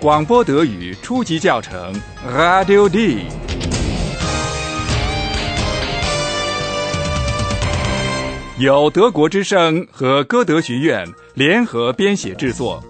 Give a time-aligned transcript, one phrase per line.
[0.00, 1.92] 广播德语初级教程
[2.26, 3.26] ，Radio D。
[8.58, 12.82] 由德国之声和歌德学院联合编写制作，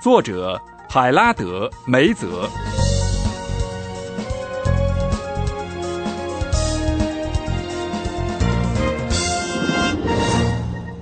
[0.00, 0.58] 作者
[0.88, 2.48] 海拉德·梅泽。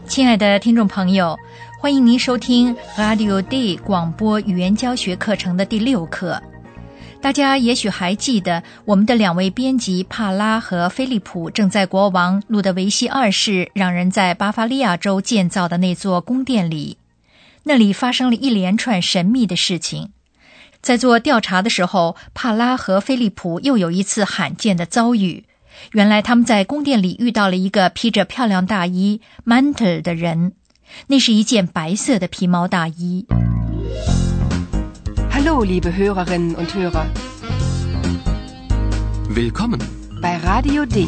[0.09, 1.37] 亲爱的听众朋友，
[1.85, 6.43] 欢迎您收听 Radio D 广播语言教学课程的第六课。
[7.21, 16.97] 大家也许还记得，我们的两位编辑帕拉和菲利普正在国王路德维希二世让人在巴伐利亚州建造的那座宫殿里，
[17.65, 20.13] 那里发生了一连串神秘的事情。
[20.81, 25.45] 在做调查的时候，帕拉和菲利普又有一次罕见的遭遇。
[25.93, 30.55] 原来他们在宫殿里遇到了一个披着漂亮大衣 （mantle） 的人，
[31.09, 33.27] 那是一件白色的皮毛大衣。
[35.31, 37.07] Hallo, liebe Hörerinnen und Hörer.
[39.29, 39.81] Willkommen
[40.23, 41.07] bei Radio D.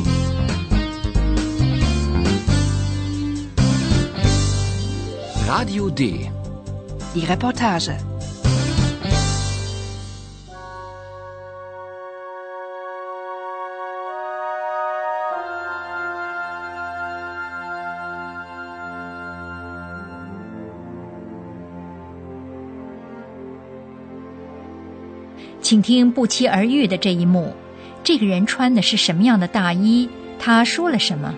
[5.47, 6.31] Radio D.
[7.15, 7.97] Die Reportage.
[25.67, 27.53] 请听不期而遇的这一幕。
[28.05, 30.09] 这个人穿的是什么样的大衣？
[30.39, 31.35] 他说了什么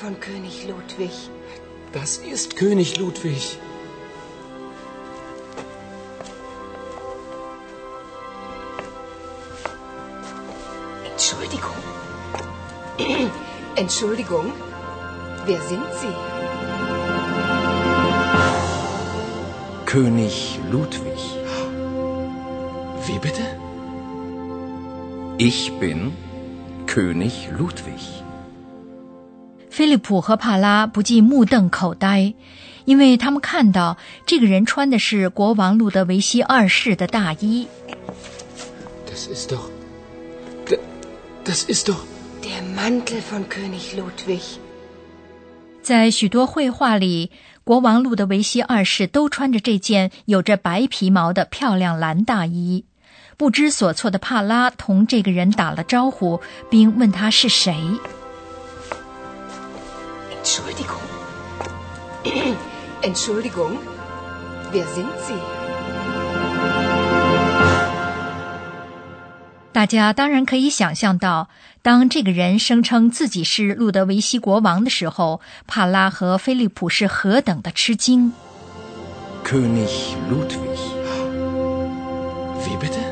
[0.00, 1.10] von König Ludwig.
[1.92, 3.58] Das ist König Ludwig.
[11.10, 11.76] Entschuldigung.
[13.76, 14.52] Entschuldigung.
[15.46, 16.14] Wer sind Sie?
[19.86, 21.20] König Ludwig.
[23.06, 23.42] Wie bitte?
[25.38, 26.12] Ich bin
[26.86, 28.25] König Ludwig.
[29.76, 32.32] 菲利普和帕拉不禁目瞪口呆，
[32.86, 37.68] 因为他们看到这个人穿的是国王路德维希二世的大衣。
[39.06, 39.68] Das ist doch.
[41.44, 41.98] Das ist doch.
[42.40, 44.40] Der Mantel von König Ludwig.
[45.82, 47.30] 在许多绘画里，
[47.62, 52.86] 国王路德维希二世都穿着这件有着白皮毛的漂亮蓝大衣。
[53.36, 57.76] 不知所措的帕拉同这个人打了招呼，并问他是谁。
[60.56, 61.02] Entschuldigung.
[63.02, 63.76] Entschuldigung.
[64.72, 65.34] Wer sind Sie?
[69.72, 71.50] 大家当然可以想象到，
[71.82, 78.32] 当这个人声称自己是路德维希国王的时候，帕拉和菲利普是何等的吃惊。
[79.44, 80.78] König Ludwig.
[82.62, 83.02] Wie bitte?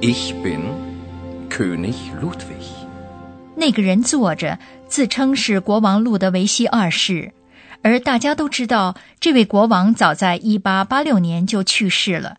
[0.00, 0.62] Ich bin
[1.48, 2.85] König Ludwig.
[3.56, 7.32] 那个人坐着，自称是国王路德维希二世，
[7.82, 12.36] 而大家都知道，这位国王早在一八八六年就去世了。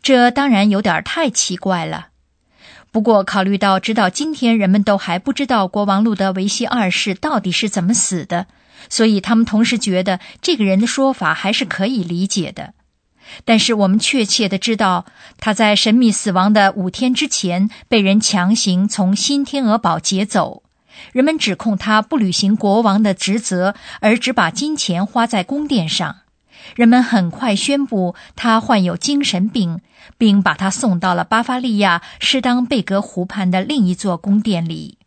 [0.00, 2.08] 这当然有点太奇怪了。
[2.90, 8.46] 不过，考虑到直到今天人们都还不知道国王路德维希二世到底是怎么死的，
[8.88, 12.74] 所以他们同时觉得这个人的说法还是可以理解的。
[13.44, 15.06] 但是我们确切的知道，
[15.38, 20.62] 他在神秘死亡的五天之前被人强行从新天鹅堡劫走。
[21.12, 26.16] 人们指控他不履行国王的职责，而只把金钱花在宫殿上。
[26.76, 29.80] 人们很快宣布他患有精神病，
[30.16, 34.98] 并把他送到了巴伐利亚施当贝格湖畔的另一座宫殿里。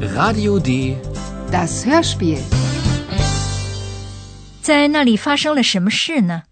[0.00, 0.98] Radio D.
[1.50, 2.42] Das Hörspiel.
[4.60, 6.42] 在那里发生了什么事呢？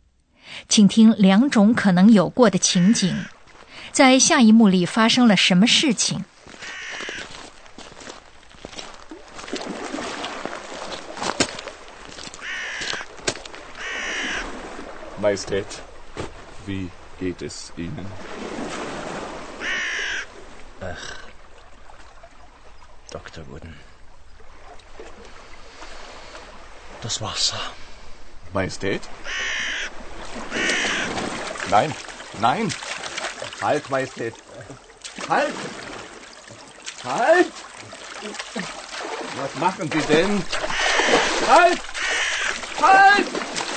[0.67, 3.27] 请听两种可能有过的情景。
[3.93, 6.25] 在下一幕里发生了什么事情
[15.21, 15.65] ？Majestät,
[16.67, 16.89] wie
[17.21, 18.07] geht es Ihnen?
[23.15, 23.47] Dr.
[23.49, 23.79] Wooden.
[27.01, 27.61] Das Wasser.
[28.53, 29.03] Majestät?
[31.71, 31.95] Nein,
[32.41, 32.75] nein!
[33.63, 34.35] Halt, Majestät!
[35.29, 35.55] Halt!
[37.05, 37.53] Halt!
[39.37, 40.45] Was machen Sie denn?
[41.49, 41.81] Halt!
[42.83, 43.29] Halt!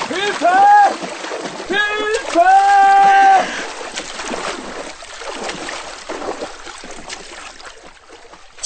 [0.09, 0.57] Hilfe!
[1.67, 2.86] Hilfe!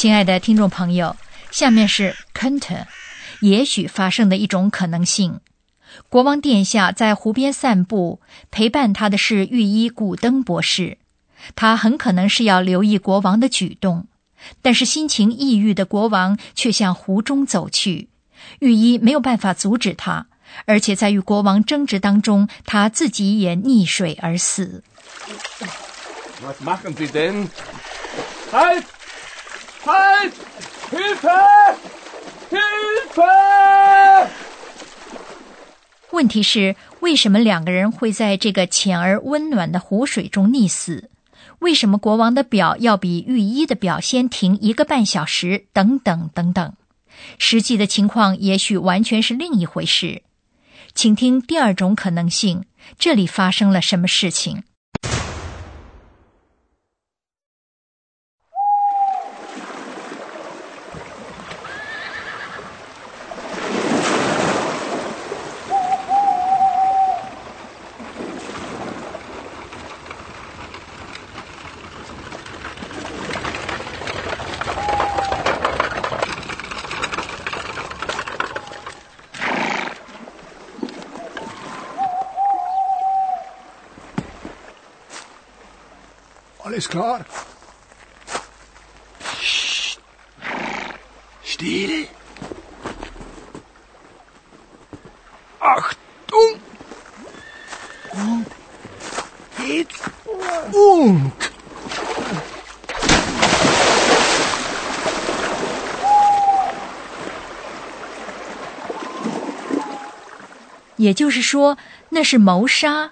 [0.01, 1.15] 亲爱的听众朋友，
[1.51, 2.85] 下面是 Könnte，
[3.41, 5.41] 也许发生的一种可能性。
[6.09, 8.19] 国王殿下在湖边散步，
[8.49, 10.97] 陪伴他的是御医古登博士。
[11.55, 14.07] 他很可能是要留意国王的举动，
[14.63, 18.09] 但是心情抑郁的国王却向湖中走去。
[18.57, 20.25] 御医没有办法阻止他，
[20.65, 24.81] 而且在与国王争执当中，他自己也溺水而死。
[26.41, 27.49] Was machen Sie denn?
[28.51, 28.85] Halt!
[29.83, 30.33] Halt!
[30.91, 31.75] Hilfe!
[32.51, 34.27] Hilfe!
[36.11, 41.09] 问题是，为什么两个人会在这个浅而温暖的湖水中溺死？
[41.59, 45.65] 为什么国王的表要比御医的表先停一个半小时？
[45.73, 46.73] 等等等等，
[47.39, 50.21] 实际的情况也许完全是另一回事。
[50.93, 52.65] 请听第二种可能性，
[52.99, 54.63] 这里发生了什么事情？
[86.81, 87.25] Alles klar?
[89.19, 89.99] Psst.
[91.43, 92.07] Still.
[95.59, 96.59] Achtung!
[98.13, 98.47] Und
[99.59, 100.01] jetzt
[100.73, 101.31] und.
[110.97, 111.77] 也就是说，
[112.09, 113.11] 那是谋杀。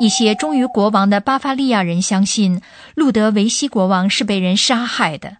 [0.00, 2.60] 一些忠于国王的巴伐利亚人相信，
[2.94, 5.38] 路德维希国王是被人杀害的。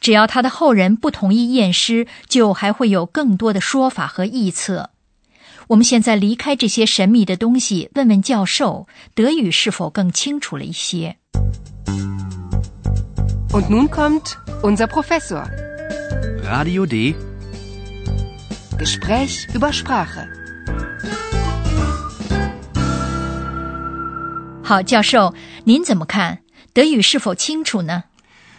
[0.00, 4.90] 只要他的后人不同意验尸，就还会有更多的说法和臆测。
[5.68, 11.16] 我们现在离开这些神秘的东西，问问教授，德语是否更清楚了一些
[13.50, 15.44] ？Und nun kommt unser Professor.
[16.44, 17.14] Radio D.
[18.78, 20.28] Gespräch über Sprache.
[24.62, 25.34] 好，教授，
[25.64, 26.38] 您怎么看？
[26.78, 28.04] 德语是否清楚呢？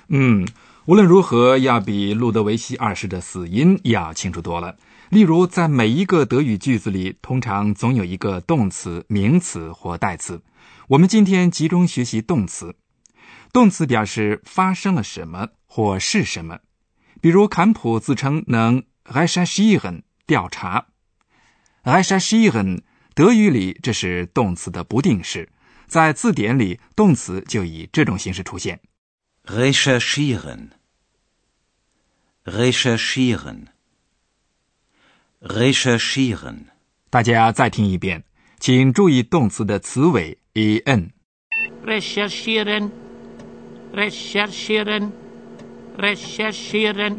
[0.09, 0.45] 嗯，
[0.83, 4.75] 无论如何，要比路德维希二世的死因要清楚多了。
[5.07, 10.41] 例如，在每一个德语句子里，通常总有一个动词、名词或代词。
[10.89, 12.75] 我们今天集中学习动词。
[13.53, 16.59] 动词表示发生了什么或是什么。
[17.21, 20.87] 比如，坎普自称能 r e c h e r c h e n 调查
[21.83, 22.83] r e c h e r c h e n
[23.15, 25.47] 德语里这是动词的不定式，
[25.89, 28.79] 在字典里，动词就以这种形式出现。
[29.45, 30.69] Recherchieren.
[32.45, 33.65] Recherchieren.
[35.41, 36.65] Recherchieren.
[37.09, 38.23] 大家再听一遍，
[38.59, 41.09] 请注意动词的词尾 en。
[41.83, 42.91] recherchieren,
[43.93, 45.11] recherchieren,
[45.97, 47.17] recherchieren.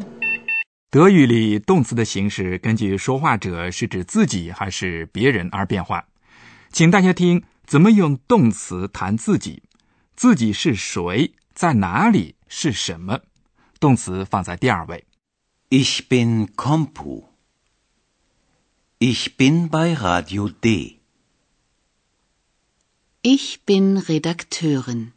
[0.89, 6.05] 德语里动词的形式根据说话者是指自己还是别人而变化。
[6.71, 9.63] 请大家听怎么用动词谈自己，
[10.13, 13.21] 自己是谁，在哪里，是什么。
[13.79, 15.05] 动词放在第二位。
[15.69, 17.27] Ich bin Kompu.
[18.99, 20.99] Ich bin bei Radio D.
[23.21, 25.11] Ich bin Redakteurin.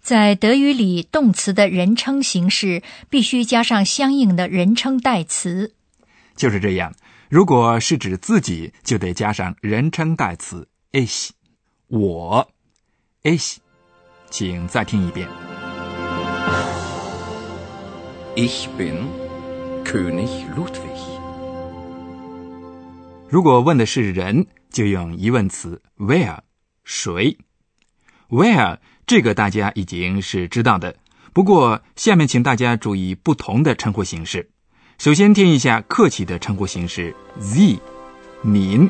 [0.00, 5.74] 在德语里，动词的人称形式必须加上相应的人称代词。
[6.34, 6.94] 就是这样，
[7.28, 11.28] 如果是指自己，就得加上人称代词 ich，
[11.90, 12.48] 我
[13.24, 13.56] ich。
[14.30, 15.28] 请再听一遍。
[18.36, 19.08] Ich bin
[19.84, 21.00] König Ludwig.
[23.28, 26.38] 如果问的是人，就用疑问词 where，
[26.84, 27.38] 谁
[28.28, 30.94] ？where 这个大家已经是知道的。
[31.32, 34.50] 不过下面请大家注意不同的称呼形式。
[34.96, 37.80] 首先听一下客气的称呼形式 Sie，
[38.42, 38.88] 您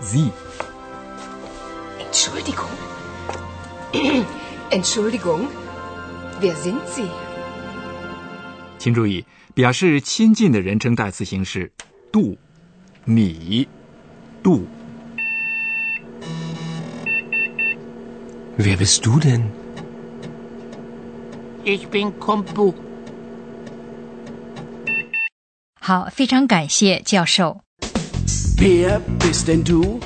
[0.00, 0.30] ，Sie。
[2.09, 2.69] Entschuldigung.
[4.71, 5.47] Entschuldigung,
[6.41, 7.07] wer sind Sie?
[8.77, 11.71] 请注意，表示亲近的人称代词形式，
[12.11, 12.37] du，
[13.05, 13.67] 你，
[14.43, 14.65] du。
[18.57, 19.43] Wer bist du denn?
[21.63, 22.73] Ich bin Kompu.
[25.79, 27.61] 好，非常感谢教授。
[28.57, 29.99] Wer bist denn du?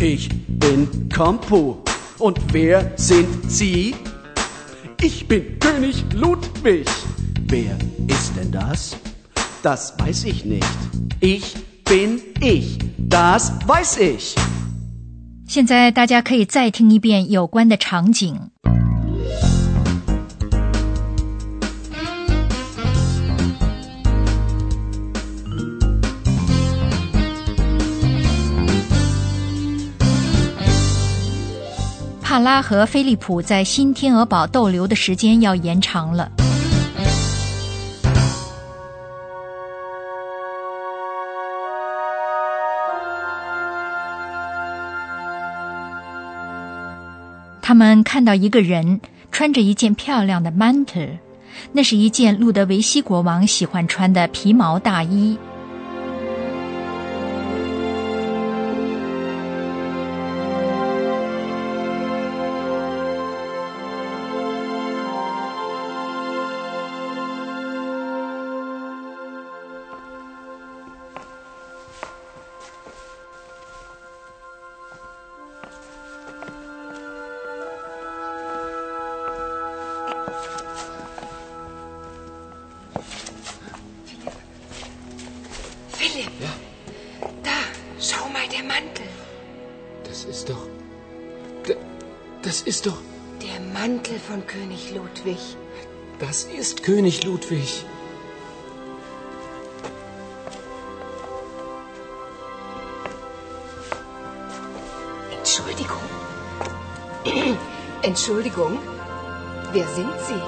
[0.00, 1.76] Ich bin Kompu.
[2.18, 3.94] Und wer sind Sie?
[5.00, 6.86] Ich bin König Ludwig.
[7.48, 7.76] Wer
[8.08, 8.96] ist denn das?
[9.62, 10.66] Das weiß ich nicht.
[11.20, 11.54] Ich
[11.84, 12.78] bin ich.
[12.98, 14.36] Das weiß ich.
[15.48, 18.49] 现在大家可以再听一遍有关的场景。
[32.31, 36.31] 帕拉和菲利普在新天鹅堡逗留的时间要延长了。
[47.61, 49.01] 他们看到一个人
[49.33, 51.17] 穿着一件漂亮的 mantle，
[51.73, 55.37] 那是一件路德维希国王喜欢穿的皮毛大衣。
[94.21, 95.39] Von König Ludwig.
[96.19, 97.83] Das ist König Ludwig.
[105.37, 106.05] Entschuldigung.
[108.03, 108.77] Entschuldigung,
[109.73, 110.41] wer sind Sie?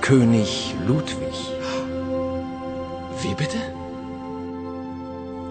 [0.00, 1.36] König Ludwig.
[3.22, 3.58] Wie bitte?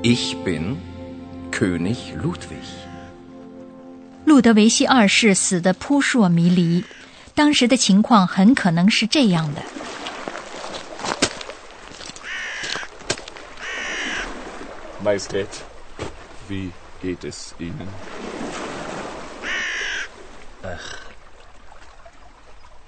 [0.01, 0.81] Ich bin
[1.51, 2.88] König Ludwig.
[4.29, 6.85] 路德维希二世死得扑朔迷离，
[7.33, 9.63] 当时的情况很可能是这样的
[15.03, 15.47] ：Majestät,
[16.47, 16.69] wie
[17.01, 17.87] geht es Ihnen?
[20.61, 20.99] Ach,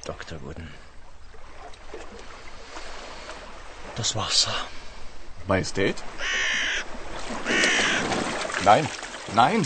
[0.05, 0.37] Dr.
[0.43, 0.67] Wooden.
[3.97, 4.53] Das Wasser.
[5.47, 5.95] Majestät?
[8.63, 8.85] Nein,
[9.33, 9.65] nein!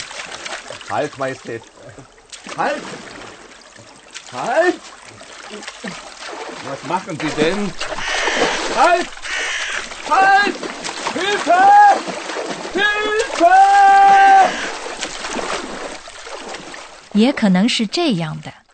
[17.13, 18.64] 也可能是这样的。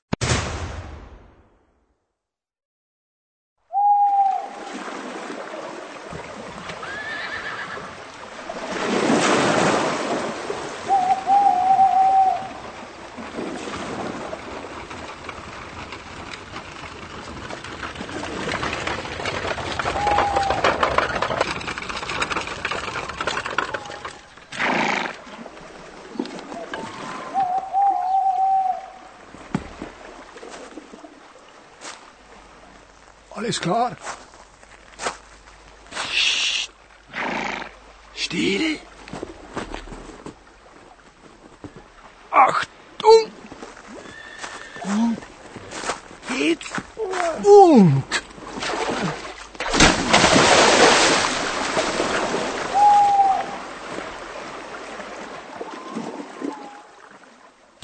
[33.52, 34.21] is klart.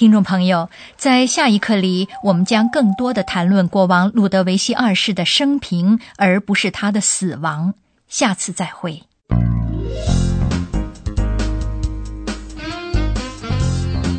[0.08, 7.74] 听众朋友，在下一课里，我们将更多的谈论国王路德维希二世的生平，而不是他的死亡。
[8.08, 9.04] 下次再会。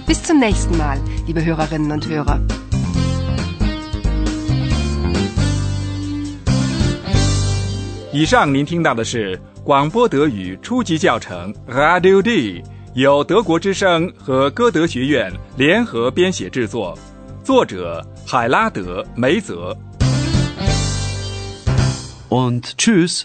[0.07, 2.39] Bis zum nächsten Mal, liebe Hörerinnen und Hörer.
[8.13, 12.63] 以上您听到的是广播德语初级教程 Radio D，
[12.99, 16.99] 由德国之声和歌德学院联合编写制作，
[17.45, 19.73] 作者海拉德·梅泽。
[22.29, 23.23] Und tschüss.